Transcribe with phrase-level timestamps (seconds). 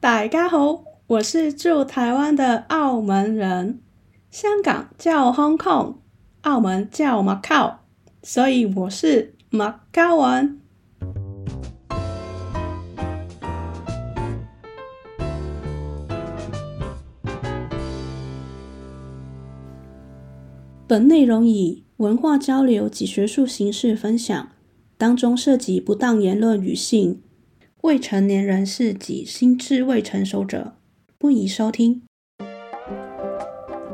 [0.00, 3.80] 大家好，我是住台湾的澳门人。
[4.30, 5.96] 香港叫 Hong Kong，
[6.42, 7.78] 澳门叫 Macau，
[8.22, 10.60] 所以我是马高文。
[20.86, 24.48] 本内容以文化交流及学术形式分享，
[24.96, 27.20] 当中涉及不当言论与性、
[27.82, 30.74] 未成年人士及心智未成熟者，
[31.16, 32.02] 不宜收听。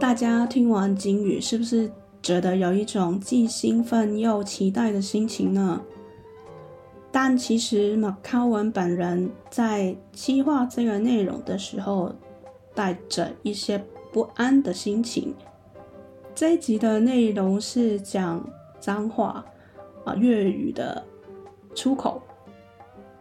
[0.00, 1.92] 大家听完警语，是不是
[2.22, 5.82] 觉得有一种既兴奋又期待的心情呢？
[7.12, 12.14] 但其实马考文本人在企划这个内容的时候，
[12.74, 15.34] 带着一些不安的心情。
[16.34, 18.44] 这一集的内容是讲
[18.80, 19.44] 脏话
[20.04, 21.04] 啊，粤语的
[21.74, 22.22] 出口。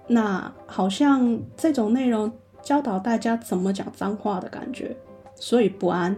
[0.07, 2.31] 那好像这种内容
[2.61, 4.95] 教导大家怎么讲脏话的感觉，
[5.35, 6.15] 所以不安。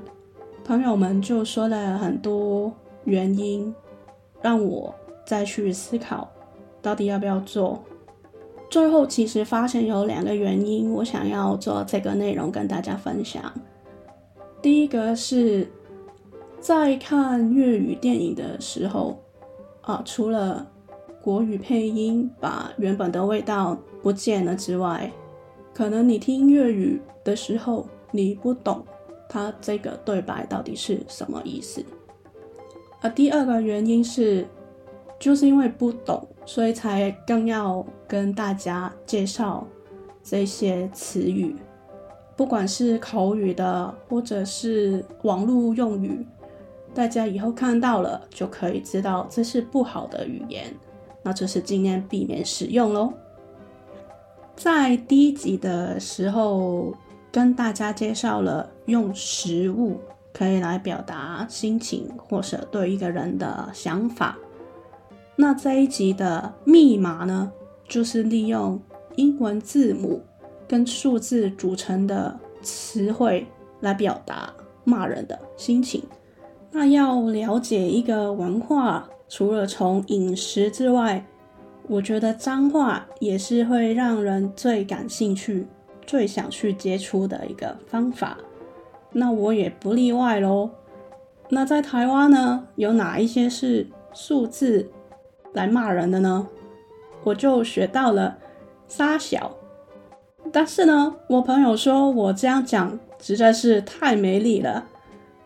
[0.63, 3.73] 朋友们就说了很多原因，
[4.41, 4.93] 让我
[5.25, 6.29] 再去思考
[6.81, 7.83] 到底要不要做。
[8.69, 13.53] 最后其实发现有两个原因，我想要做这个内容跟大家分享。
[14.61, 15.67] 第一个是。
[16.57, 19.21] 在看粤语电影的时候，
[19.81, 20.65] 啊，除了
[21.25, 25.11] 国语配音把原本的味道不见了之外，
[25.73, 28.85] 可能你听粤语的时候，你不懂
[29.27, 31.83] 它这个对白到底是什么意思。
[33.01, 34.45] 而第二个原因是，
[35.17, 39.65] 就是因为不懂，所以才更要跟大家介绍
[40.21, 41.55] 这些词语，
[42.37, 46.23] 不管是口语的，或者是网络用语。
[46.93, 50.71] 大家以后看到了就可以知道这是不好的语言，
[51.25, 53.11] 那就是尽量避免使用喽。
[54.55, 56.93] 在第一集的时候，
[57.31, 59.99] 跟大家介绍了用食物
[60.31, 64.37] 可以来表达心情或者对一个人的想法。
[65.35, 67.51] 那这一集的密码呢，
[67.87, 68.79] 就是利用
[69.15, 70.21] 英文字母
[70.67, 73.47] 跟数字组成的词汇
[73.81, 76.03] 来表达骂人的心情。
[76.71, 81.25] 那要了解一个文化，除了从饮食之外，
[81.87, 85.67] 我觉得脏话也是会让人最感兴趣、
[86.05, 88.37] 最想去接触的一个方法。
[89.11, 90.69] 那我也不例外喽。
[91.49, 94.89] 那在台湾呢，有哪一些是数字
[95.53, 96.47] 来骂人的呢？
[97.23, 98.37] 我就学到了
[98.87, 99.55] 沙小，
[100.51, 104.85] 但是呢，我朋友说我这样讲实在是太没力了。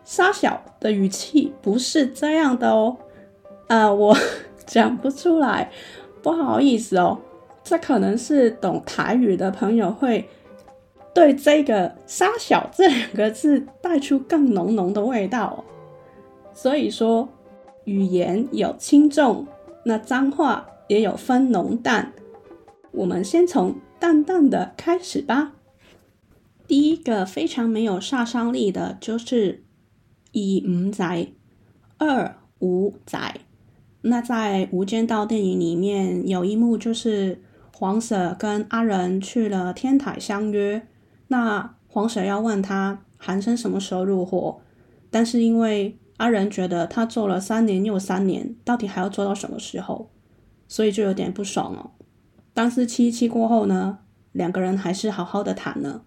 [0.04, 2.96] 沙小的语气不是这样的哦，
[3.70, 4.16] 呃，我
[4.66, 5.70] 讲不出来，
[6.22, 7.20] 不好意思哦。
[7.62, 10.28] 这可能是懂台语的朋友会
[11.14, 15.64] 对这个“杀小”这两个字带出更浓浓的味道哦。
[16.52, 17.28] 所以说，
[17.84, 19.46] 语言有轻重，
[19.84, 22.12] 那脏话也有分浓淡。
[22.90, 25.52] 我们先从淡淡的开始吧。
[26.66, 29.62] 第一个非常没有杀伤力的就是。
[30.32, 31.26] 一五仔，
[31.98, 33.18] 二五仔。
[34.02, 37.42] 那在《无间道》电影里面有一幕，就是
[37.74, 40.86] 黄 Sir 跟阿仁去了天台相约。
[41.28, 44.60] 那黄 Sir 要问他韩生什么时候入伙，
[45.10, 50.10] 但是因为阿仁觉得他做了三年又三年，到底还要做到什么时候，
[50.66, 51.90] 所以就有点不爽哦。
[52.54, 53.98] 但是七七过后呢，
[54.32, 56.02] 两个人还是好好的谈了。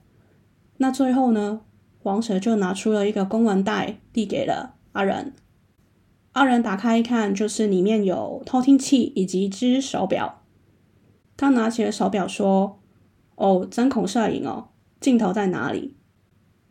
[0.78, 1.62] 那最后呢？
[2.00, 5.32] 黄 Sir 就拿出了一个公文袋，递给了阿仁。
[6.34, 10.44] 阿仁打开一看，就是里面有偷听器以及一只手表。
[11.36, 12.80] 他拿起了手表，说
[13.36, 15.96] ：“哦，针孔摄影哦，镜头在哪里？”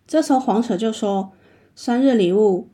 [0.07, 1.33] 这时候黄舍就说
[1.75, 2.71] ：“生日礼物，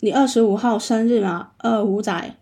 [0.00, 2.36] 你二十五号生日嘛，二五仔。”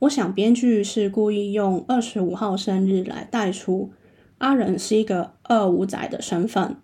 [0.00, 3.90] 我想编剧是故意用二十五号生日来带出
[4.38, 6.76] 阿仁是一个二五仔的身份。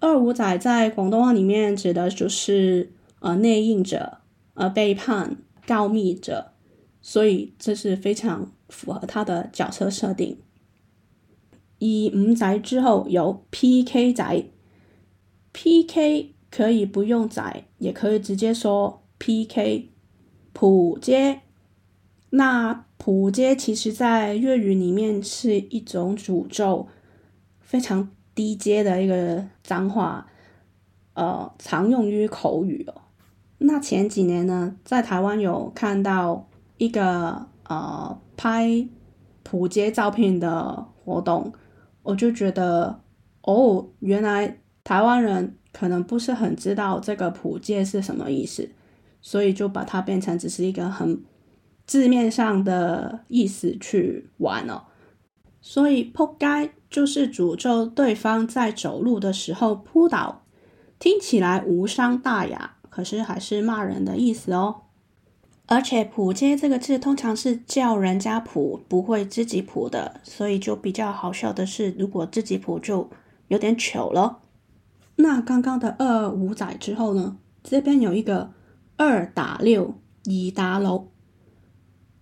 [0.00, 4.18] 二五仔在广东话里面指的就是呃内应者、
[4.58, 6.52] 而背叛、告密者，
[7.00, 10.38] 所以这是非常符合他的角色设定。
[11.78, 14.44] 以五仔之后有 PK 仔
[15.52, 19.90] ，PK 可以不用仔，也可以直接说 PK。
[20.52, 21.40] 普街，
[22.30, 26.88] 那普街其实在粤语里面是一种诅咒，
[27.60, 28.10] 非常。
[28.34, 30.24] 低阶的一个脏话，
[31.14, 32.94] 呃，常用于口语哦。
[33.58, 38.88] 那前几年呢，在台湾有看到一个呃拍
[39.42, 41.52] 普街照片的活动，
[42.02, 43.00] 我就觉得
[43.42, 48.70] 哦，原来台湾人可能不是很知道这个普街是什么意思，
[49.20, 51.22] 所以就把它变成只是一个很
[51.84, 54.82] 字面上的意思去玩哦。
[55.60, 60.44] 所以扑街就是诅咒对方在走路的时候扑倒，
[60.98, 64.82] 听起来无伤大雅，可是还是骂人的意思哦。
[65.66, 73.08] 而且“普街”这个字通常是叫人家普，不会自己普的，所以就比较好笑的是，如果自己普就
[73.46, 74.40] 有点糗了。
[75.14, 77.36] 那刚刚的二五仔之后呢？
[77.62, 78.50] 这边有一个
[78.96, 79.94] 二打六，
[80.24, 81.12] 以打楼。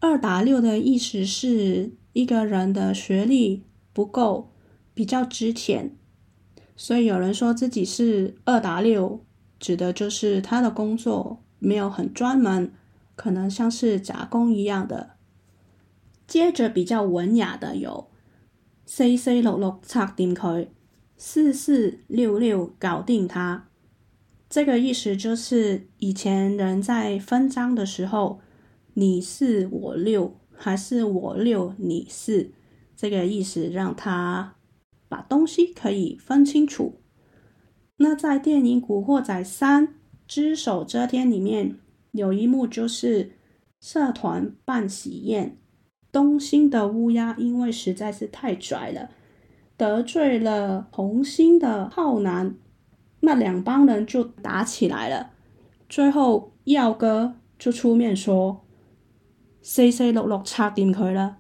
[0.01, 3.65] 二打六的意思是一个人的学历
[3.95, 4.53] 不够，
[4.93, 5.97] 比较值钱，
[6.77, 9.25] 所以有人说自己是二打六，
[9.67, 12.73] 指的就是他的工作没有很专门。
[13.17, 15.17] 可能像是杂工一样的。
[16.27, 18.11] 接着比较文雅的有
[18.85, 20.69] 四四六六拆掂佢，
[21.17, 23.69] 四四六六搞定他。
[24.51, 28.41] 这个意思就是以前人在分赃的时候，
[28.93, 32.53] 你四我六，还是我六你四，
[32.95, 34.57] 这个意思让他
[35.09, 37.01] 把东西可以分清楚。
[37.99, 39.95] 那在电影《古惑仔三
[40.27, 41.79] 只手遮天》里面。
[42.13, 43.33] 有一幕就是
[43.79, 45.59] 社团办喜宴，
[46.11, 49.11] 东兴的乌鸦因为实在是太拽了，
[49.77, 52.57] 得罪了红星的浩南，
[53.21, 55.33] 那两帮人就打起来了。
[55.91, 58.65] 最后耀哥就出面说
[59.61, 61.37] ：“四四六六拆掂佢了，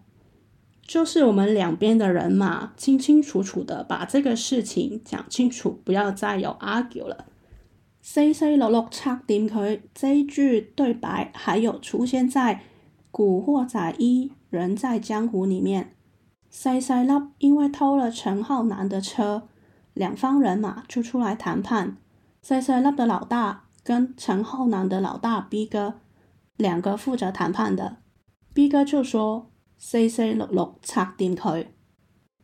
[0.86, 7.26] 就是我们两边的人嘛，清清楚楚的把这个事情讲清楚，不要再有 argue 了。”
[8.00, 12.54] 四四六六拆掂佢，这一句对白还有出现在
[13.10, 15.96] 《古惑仔一人在江湖》里面。
[16.48, 19.48] 细细粒因为偷了陈浩南的车，
[19.92, 21.96] 两方人马就出来谈判。
[22.40, 25.94] 细细粒的老大跟陈浩南的老大 B 哥
[26.56, 27.96] 两个负责谈判的
[28.54, 31.66] ，B 哥就说四四六六拆掂佢，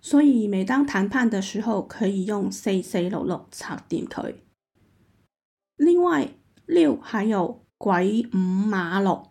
[0.00, 4.34] 所以每当谈判的时候可以用四四六六拆掂佢。
[5.76, 6.29] 另外
[6.67, 9.31] 六还有鬼五马六，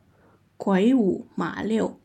[0.57, 1.99] 鬼五马六。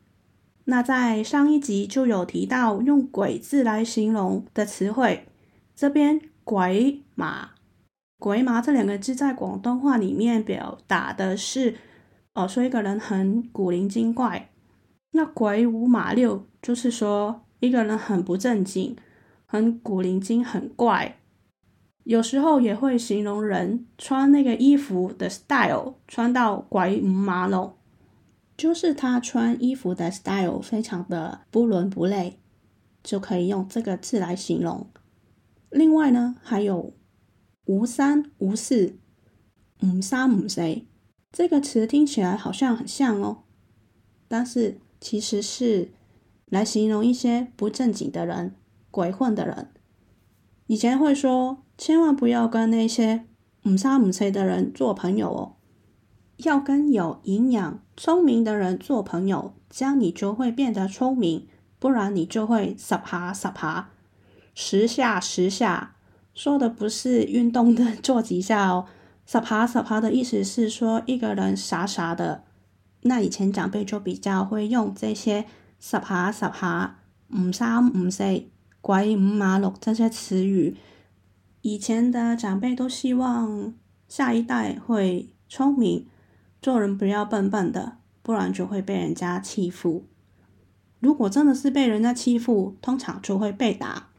[0.65, 5.27] 那在上一集就有提到用鬼字来形容的词汇，
[5.75, 7.51] 这边鬼马
[8.19, 11.77] 鬼马这两个字在广东话里面表达的是
[12.33, 14.49] 哦，说一个人很古灵精怪。
[15.11, 18.95] 那鬼五马六就是说一个人很不正经，
[19.45, 21.19] 很古灵精，很怪。
[22.03, 27.77] 有时候也会形容人穿那个衣服的 style 穿到鬼五马六，
[28.55, 32.39] 就是他穿衣服的 style 非常的不伦不类，
[33.03, 34.89] 就可以用这个字来形容。
[35.69, 36.93] 另外呢，还有
[37.65, 38.97] 无三无四、
[39.81, 40.83] 五三五四，
[41.31, 43.43] 这个词听起来好像很像哦，
[44.29, 45.91] 但是其实是
[46.49, 48.55] 来形容一些不正经的人、
[48.91, 49.69] 鬼混的人。
[50.67, 51.63] 以前会说。
[51.79, 53.25] 千万不要跟那些
[53.61, 55.53] 唔三唔四的人做朋友哦，
[56.37, 61.47] 要跟有营养、聪明的人做朋友，这样你就会变得聪明，
[61.77, 63.89] 不然你就会傻爬傻爬，
[64.55, 65.93] 十下十下。
[66.33, 68.87] 说的不是运动的做几下哦，
[69.27, 72.43] 傻爬傻爬的意思是说一个人傻傻的。
[73.07, 75.45] 那以前长辈就比较会用这些
[75.79, 76.99] 十下十下、
[77.29, 78.43] 五三五四、
[78.81, 80.77] 鬼五马六这些词语。
[81.61, 83.73] 以前的长辈都希望
[84.07, 86.07] 下一代会聪明，
[86.61, 90.05] 做人不要笨笨的，不然就会被人家欺负。
[90.99, 94.09] 如果真的是被人家欺负，通常就会被打。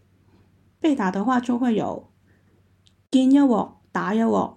[0.80, 2.10] 被打的话，就会有
[3.10, 4.56] 见一镬打一镬，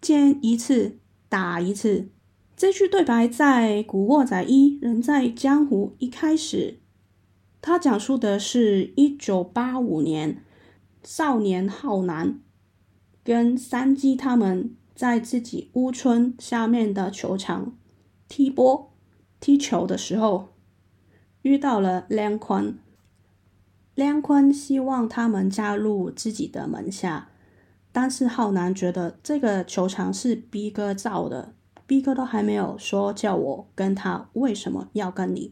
[0.00, 0.98] 见一次
[1.28, 2.10] 打一次。
[2.58, 6.80] 这句对白在《古惑仔一人在江湖》一开始，
[7.60, 10.42] 他讲述的是一九八五年。
[11.04, 12.40] 少年浩南
[13.22, 17.78] 跟三鸡他们在自己屋村下面的球场
[18.28, 18.92] 踢波
[19.38, 20.48] 踢球的时候，
[21.42, 22.76] 遇到了梁坤。
[23.94, 27.30] 梁坤希望他们加入自己的门下，
[27.92, 31.54] 但是浩南觉得这个球场是 B 哥造的
[31.88, 35.50] ，B 哥都还没有说叫我跟他，为什么要跟你？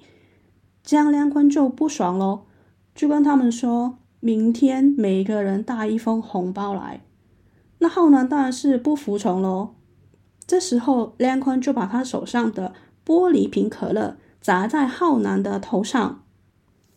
[0.84, 2.42] 这样梁坤就不爽喽，
[2.94, 3.98] 就跟他们说。
[4.18, 7.02] 明天每个人带一封红包来，
[7.78, 9.74] 那浩南当然是不服从喽。
[10.46, 12.72] 这时候，梁坤就把他手上的
[13.04, 16.24] 玻璃瓶可乐砸在浩南的头上，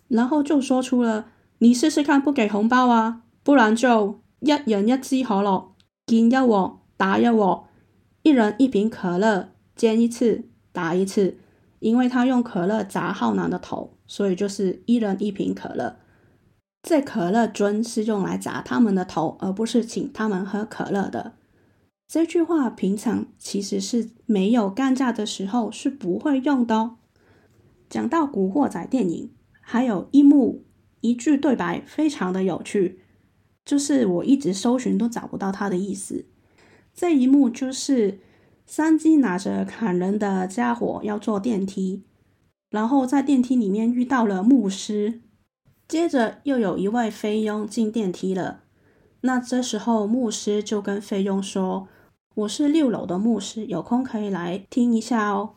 [0.08, 1.28] 然后就说出了
[1.60, 5.76] ：“你试试看，不给红包啊，不然就一人一支可乐，
[6.08, 7.64] 见一镬打一镬，
[8.24, 11.38] 一人一瓶可乐，见一次打一次。
[11.80, 15.96] 因为他用可乐砸浩南的头，所以就是一人一瓶可乐。
[16.84, 21.36] 这可乐樽是用来砸他们的头，而不是请他们喝可乐的。
[22.06, 26.98] 这句话平常其实是没有干架的时候是不会用的哦。
[27.90, 30.66] 讲到《古惑仔》电影，还有一幕
[31.00, 33.00] 一句对白非常的有趣，
[33.64, 36.26] 就是我一直搜寻都找不到它的意思。
[37.00, 38.20] 这一幕就是。
[38.66, 42.04] 山鸡拿着砍人的家伙要坐电梯，
[42.70, 45.22] 然后在电梯里面遇到了牧师，
[45.88, 48.62] 接着又有一位菲佣进电梯了。
[49.22, 51.88] 那这时候牧师就跟菲佣说
[52.36, 55.56] ：“我是六楼的牧师，有空可以来听一下哦。”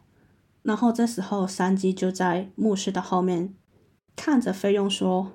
[0.65, 3.55] 然后这时候山鸡就在牧师的后面
[4.17, 5.33] 看着菲佣说：“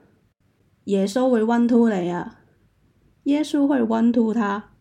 [0.85, 2.39] 耶稣会 one two 你啊，
[3.25, 4.71] 耶稣会 one two 他。”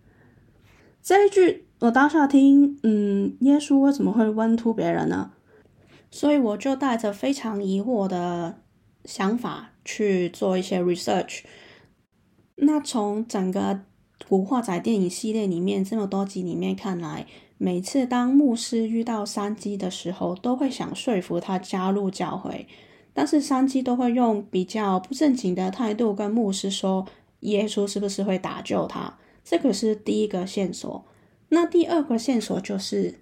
[1.07, 1.69] 这一句。
[1.79, 5.31] 我当下听，嗯，耶稣为什么会 one two 别人呢？
[6.11, 8.59] 所以我就带着非常疑惑的
[9.05, 11.43] 想法去做一些 research。
[12.57, 13.83] 那从整个
[14.27, 22.67] 古惑仔电影系列里面这么多集里面看来，每次当牧师遇到山鸡的时候，都会想说服他加入教会，
[23.13, 27.07] 但是山鸡都会用比较不正经的态度跟牧师说，
[27.41, 29.19] 耶稣是不是会打救他？
[29.49, 31.07] 这个是第一个线索。
[31.51, 33.21] 那第二个线索就是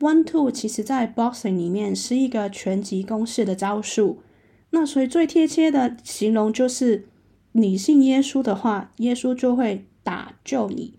[0.00, 4.22] ，One Two 其实在 Boxing 里面是一个拳击公式的招数。
[4.70, 7.08] 那所以最贴切的形容就是，
[7.52, 10.94] 你信耶稣的话，耶稣就会打救你。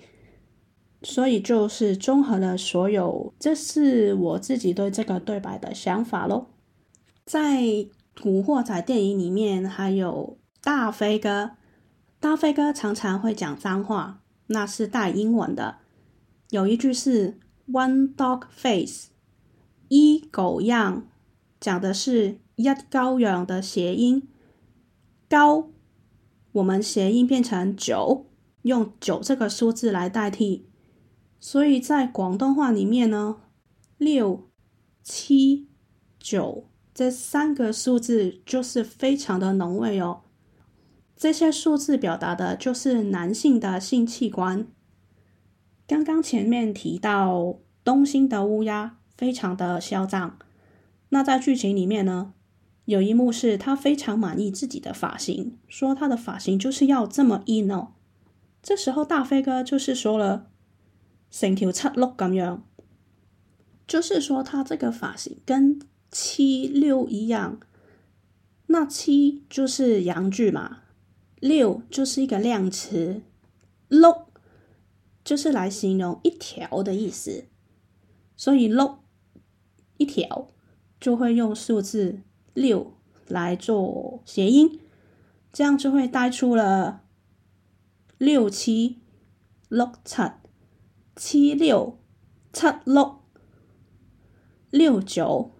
[1.03, 6.47] 所以就是综合了所有，这是我自己对这个对白的想法喽。
[7.25, 7.61] 在
[8.21, 11.51] 古惑仔电影里面，还有大飞哥，
[12.19, 15.77] 大飞哥常常会讲脏话，那是带英文的。
[16.49, 17.39] 有一句是
[17.71, 19.09] “one dog face”，
[19.87, 21.07] 一狗样，
[21.59, 24.27] 讲的是一羔羊的谐音。
[25.29, 25.69] 高，
[26.51, 28.25] 我们谐音变成九，
[28.63, 30.67] 用九这个数字来代替。
[31.39, 33.37] 所以在广东话里面呢，
[33.97, 34.49] 六、
[35.03, 35.69] 七、
[36.19, 40.21] 九这三个数字就是非常的浓味哦。
[41.19, 44.65] 这些数字表达的就是男性的性器官。
[45.85, 50.39] 刚刚前面提到东兴的乌鸦非常的嚣张，
[51.09, 52.31] 那在剧情里面呢，
[52.85, 57.95] 有一幕是他非常满意自己的发型，说他的发型就是要这么硬哦。
[58.63, 60.47] 这时候大飞哥就是说了，
[61.29, 62.63] 成条七碌咁样，
[63.85, 67.59] 就是说他这个发型跟七六一样，
[68.67, 70.83] 那七就是阳具嘛，
[71.39, 73.21] 六就是一个量词，
[73.89, 74.25] 碌。
[75.21, 77.45] 就是来形容一条的意思，
[78.35, 78.97] 所以六
[79.97, 80.49] 一条
[80.99, 82.21] 就会用数字
[82.55, 84.79] 六来做谐音，
[85.53, 87.03] 这样就会带出了
[88.17, 88.97] 六七
[89.67, 90.23] 六七
[91.15, 91.99] 七六
[92.51, 93.19] 七六
[94.71, 95.51] 六九。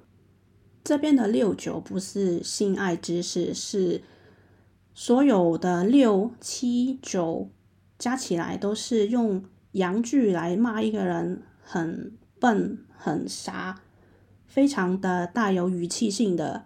[0.84, 4.02] 这边的六九不是性爱知识，是
[5.02, 7.50] 所有的六七九
[7.98, 9.46] 加起来都是用。
[9.72, 13.78] 阳具来骂一个人很笨、很傻，
[14.46, 16.66] 非常的带有语气性的。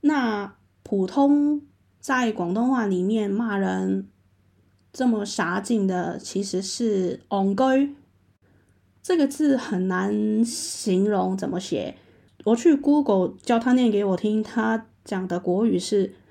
[0.00, 1.62] 那普通
[2.00, 4.08] 在广东话里面骂人
[4.90, 7.94] 这么傻劲的，其实是“戆居”
[9.00, 11.96] 这个字很难形容怎么写。
[12.46, 16.14] 我去 Google 叫他念给我听，他讲的国语是“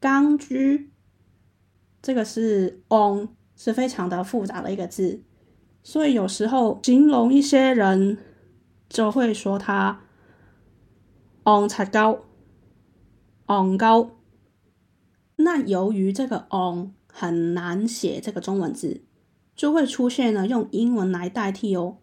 [0.00, 0.90] 刚居”，
[2.02, 3.28] 这个是“on，”。
[3.62, 5.22] 是非常的复杂的一个字，
[5.82, 8.16] 所以有时候形容一些人
[8.88, 10.00] 就会说他
[11.44, 12.20] “on 才高
[13.48, 14.12] ，on 高”。
[15.36, 19.02] 那由于这个“on ”很难写这个中文字，
[19.54, 21.98] 就会出现了用英文来代替哦，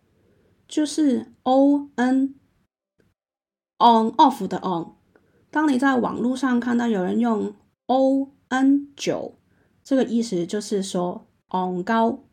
[0.67, 2.35] 就是 “o n
[3.79, 4.93] on off” 的 “on”。
[5.49, 7.55] 当你在网络上看到有人用
[7.87, 9.39] “o n 九”，
[9.83, 11.23] 这个意思就是说。
[11.51, 12.25] 昂高，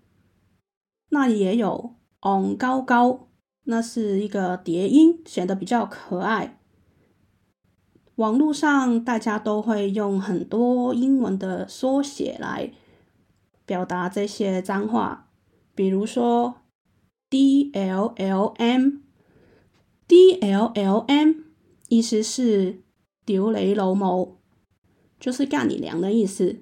[1.11, 3.29] 那也有昂高高，
[3.63, 6.59] 那是一个叠音，显得比较可爱。
[8.17, 12.73] 网络上大家都会用很多英文的缩写来
[13.65, 15.31] 表达这些脏话，
[15.77, 16.63] 比如说
[17.31, 21.35] D L L M，D L L M
[21.89, 22.83] 意思是
[23.25, 24.41] 丢雷楼某，
[25.25, 26.61] 就是干你娘的意思。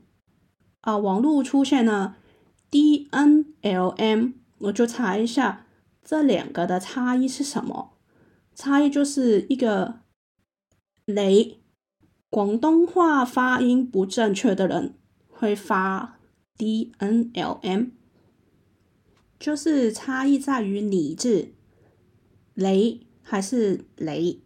[0.83, 2.17] 啊，网络出现了
[2.71, 5.67] D N L M，我就查一下
[6.05, 7.95] 这两个的差异是什么。
[8.55, 10.03] 差异就是一个
[11.07, 11.59] 雷，
[12.31, 14.95] 广东话发音不正确的人
[15.29, 16.21] 会发
[16.57, 17.87] D N L M，
[19.41, 21.53] 就是差异在于你字，
[22.55, 24.41] 雷还是雷，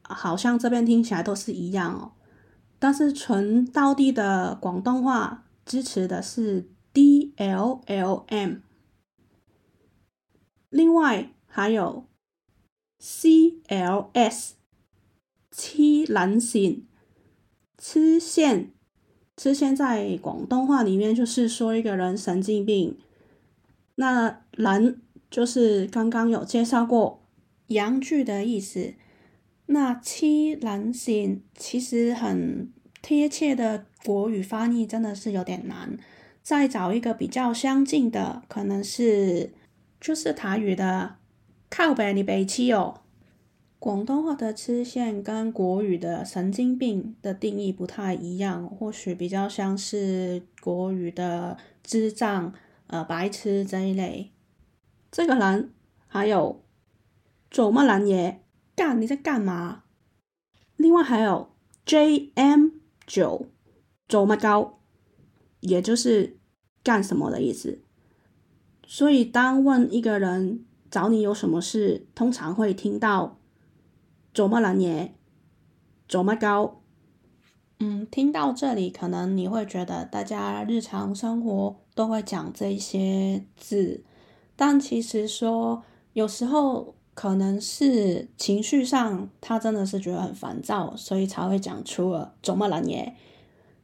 [0.00, 2.12] 好像这边听起来都是一样哦。
[2.84, 8.56] 但是纯道地的广东话支持的是 D L L M，
[10.68, 12.04] 另外还有
[12.98, 14.56] C L S，
[15.50, 16.82] 黐撚线，
[17.78, 18.72] 黐线，
[19.34, 22.98] 痴线在广东话里面就是说一个人神经病。
[23.94, 25.00] 那蓝
[25.30, 27.22] 就是刚刚有介绍过
[27.68, 28.92] 阳具的意思。
[29.66, 32.70] 那黐撚线其实很
[33.04, 35.98] 贴切的国语翻译真的是有点难，
[36.42, 39.52] 再找一个比较相近的，可能是
[40.00, 41.16] 就是台语的
[41.68, 43.02] 靠北你北七哦。
[43.78, 52.54] 广东话的黐线跟国语的神经病的定义不太一样，或许比较像是国语的智障、
[52.86, 54.32] 呃白痴这一类。
[55.12, 55.74] 这个人
[56.06, 56.62] 还有
[57.50, 58.36] 做乜撚嘢？
[58.74, 59.82] 干，你在干嘛？
[60.76, 61.50] 另外还有
[61.84, 62.68] J M
[63.06, 63.46] 九
[64.08, 64.80] 做乜高，
[65.60, 66.38] 也就是
[66.82, 67.82] 干什么的意思。
[68.86, 73.38] 所以当问一个人找你有什么事，通常会听到
[74.32, 75.10] 做乜撚嘢，
[76.06, 76.82] 做乜高。
[77.80, 84.04] 嗯，听到这里，可能你会觉得大家日常生活都会讲这些字，
[84.54, 85.82] 但其实说
[86.12, 86.96] 有时候。
[87.14, 93.14] 可能是情绪上，他真的是觉得很烦躁，所以才会讲出了“怎么了耶”，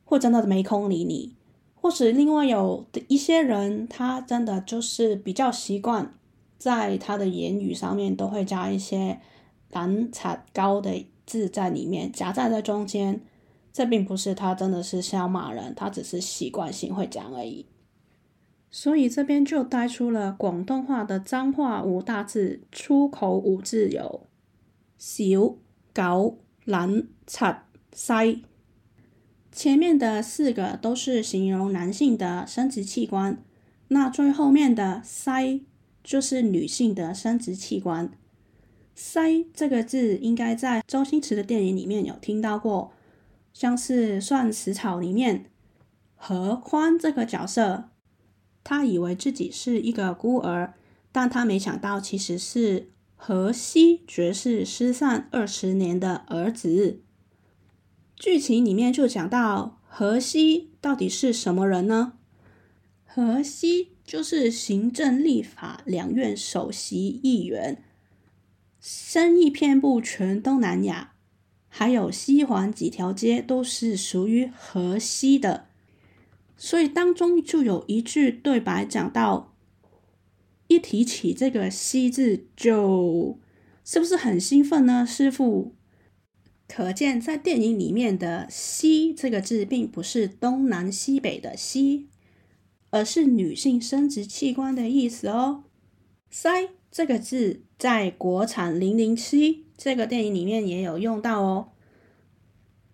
[0.04, 1.34] 或真的没空理你，
[1.74, 6.12] 或是另外有的一些人，他真的就是比较习惯
[6.58, 9.20] 在他的言语上面都会加一些
[9.70, 13.20] “懒惨高”的字在里面，夹在在中间。
[13.72, 17.64] 这并不是他真的是想骂人，他只是习惯性会讲而已。
[18.70, 24.26] 所以这边就带出了广东话的脏话五大字，出口五字有
[24.96, 25.56] 小、
[25.92, 27.56] 狗、撚、柒、
[27.92, 28.44] 西。
[29.50, 33.42] 前面的四个都是形容男性的生殖器官，
[33.88, 35.60] 那最后面的塞
[36.04, 38.12] 就是女性的生殖器官。
[38.94, 42.92] 塞这个字应该在周星驰的电影里面有听到过，
[43.52, 45.46] 像是《算死草》里面
[46.14, 47.89] 何欢这个角色。
[48.62, 50.74] 他以为自己是一个孤儿，
[51.10, 57.00] 但他没想到其实是荷西爵士失散二十年的儿子。
[58.16, 62.14] 剧情里面就讲到荷西到底是什么人呢？
[63.06, 67.82] 荷西就是行政立法两院首席议员，
[68.78, 71.14] 生意遍布全东南亚，
[71.68, 75.69] 还有西环几条街都是属于荷西的。
[76.62, 79.56] 所以当中就有一句对白讲到，
[80.66, 83.38] 一提起这个“西”字，就
[83.82, 85.06] 是不是很兴奋呢？
[85.06, 85.74] 师傅，
[86.68, 92.10] 可见在电影里面的“西”这个字，并不是东南西北的“西”，
[92.90, 95.64] 而是女性生殖器官的意思哦。
[96.28, 101.72] “塞”这个字在国产《零零七》这个电影里面也有用到哦，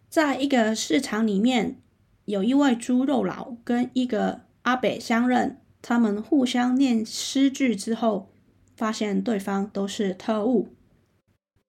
[0.09, 1.83] 在一个市场里面。
[2.27, 8.31] 有一位猪肉佬跟一个阿北相认，他们互相念诗句之后，
[8.77, 10.69] 发现对方都是特务。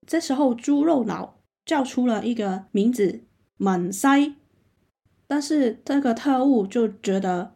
[0.05, 3.21] 这时候猪肉佬叫出了一个名字
[3.59, 4.35] “文西”，
[5.27, 7.55] 但是这个特务就觉得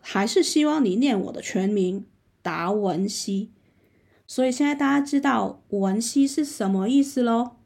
[0.00, 2.06] 还是希望你念我的全名
[2.42, 3.52] 达文西。
[4.26, 7.58] 所以现在大家知道“文西”是什么意思喽？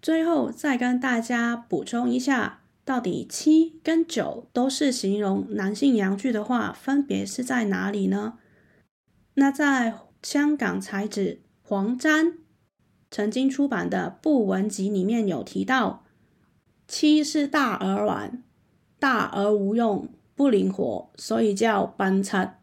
[0.00, 2.59] 最后再跟大家补充一下。
[2.90, 8.38] 到底七跟九都是形容男性阳具的话，分别是在哪里呢？
[9.34, 12.38] 那在香港才子黄沾
[13.08, 16.04] 曾经出版的《不文集》里面有提到，
[16.88, 18.42] 七是大而软，
[18.98, 22.58] 大而无用，不灵活，所以叫班插；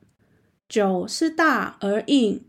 [0.67, 2.43] 九是大而硬，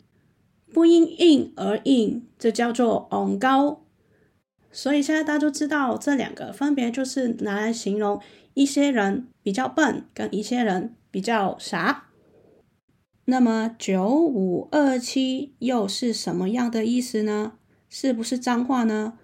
[0.73, 3.85] 不因硬而硬，这叫做昂高。
[4.71, 8.21] 所以现在大家都知道，这两个分别就是拿来形容
[8.55, 12.09] 一些人比较笨，跟一些人比较傻。
[13.25, 17.53] 那么九五二七又是什么样的意思呢？
[17.89, 19.19] 是不是脏话呢？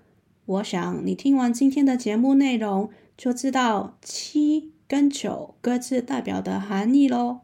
[0.47, 7.41] 我想你听完今天的节目内容，就知道七跟九各自代表的含义喽。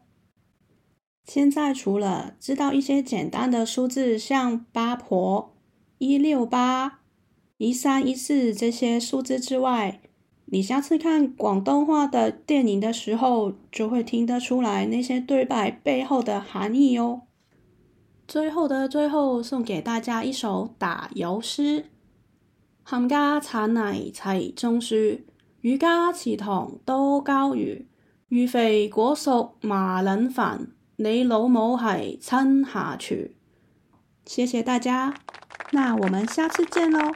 [1.25, 5.57] 现在除了知道一些简单的数字，像八婆、
[5.99, 7.00] 一六八、
[7.61, 10.01] 一三一四这些数字之外，
[10.47, 17.21] 你下次看广东话的电影的时候，就会听得出来那些对白背后的含义哦。
[18.27, 21.91] 最后的最后，送给大家一首打油诗：
[22.87, 25.21] 冚家铲泥齐种树，
[25.61, 27.87] 渔家池塘多胶鱼，
[28.31, 33.29] 鱼肥果熟麻撚烦，你老母系亲下厨。
[34.25, 35.15] 谢谢大家，
[35.73, 37.13] 那我们下次见喽。